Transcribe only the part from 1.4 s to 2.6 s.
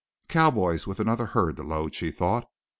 to load, she thought.